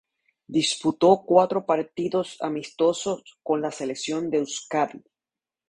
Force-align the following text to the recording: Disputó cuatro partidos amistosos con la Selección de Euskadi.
Disputó 0.47 1.21
cuatro 1.27 1.63
partidos 1.63 2.41
amistosos 2.41 3.37
con 3.43 3.61
la 3.61 3.69
Selección 3.69 4.31
de 4.31 4.39
Euskadi. 4.39 5.03